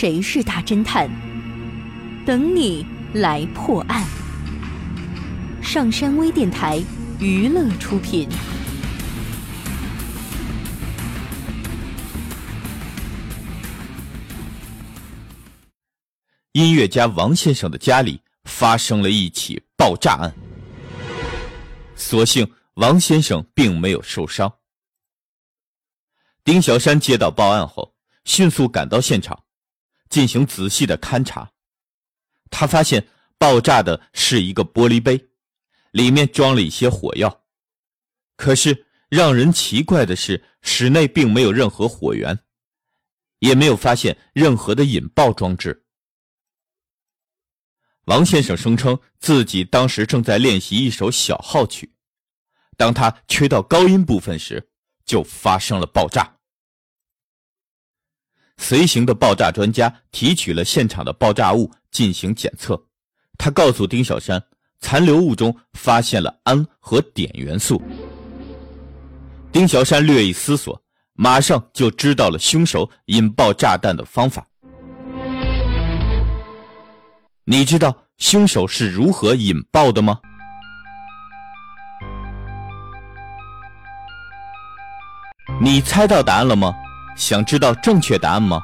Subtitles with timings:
[0.00, 1.10] 谁是大侦探？
[2.24, 4.06] 等你来破案。
[5.60, 6.80] 上山微电台
[7.18, 8.28] 娱乐出品。
[16.52, 20.32] 音乐家王先生的家里发生了一起爆炸案，
[21.96, 24.52] 所幸王先生并没有受伤。
[26.44, 27.92] 丁小山接到报案后，
[28.24, 29.36] 迅速赶到现场，
[30.08, 31.50] 进行仔细的勘查。
[32.50, 35.28] 他发现爆炸的是一个玻璃杯，
[35.90, 37.44] 里面装了一些火药。
[38.36, 42.38] 可是让人奇怪的是，室内并没有任何火源，
[43.40, 45.84] 也没有发现任何的引爆装置。
[48.04, 51.92] 王先生声称自己当时正在练习一首小号曲，
[52.76, 54.70] 当他吹到高音部分时，
[55.04, 56.37] 就发生了爆炸。
[58.58, 62.78] 随行的爆炸专家提取了现场的爆炸物进行检测，
[63.38, 64.42] 他告诉丁小山，
[64.80, 67.80] 残留物中发现了氨和碘元素。
[69.50, 70.78] 丁小山略一思索，
[71.14, 74.46] 马上就知道了凶手引爆炸弹的方法。
[77.44, 80.20] 你知道凶手是如何引爆的吗？
[85.62, 86.74] 你猜到答案了吗？
[87.18, 88.62] 想知道正确答案吗？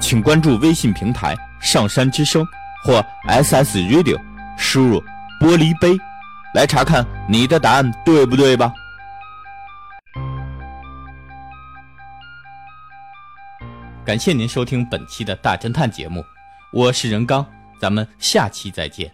[0.00, 2.44] 请关注微信平台“上山之声”
[2.84, 4.20] 或 SS Radio，
[4.58, 5.00] 输入
[5.40, 5.96] “玻璃杯”
[6.52, 8.72] 来查看你的答案对不对吧？
[14.04, 16.24] 感谢您收听本期的大侦探节目，
[16.72, 17.46] 我是任刚。
[17.80, 19.12] 咱们下期再见。